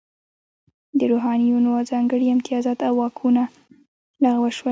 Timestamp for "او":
2.87-2.93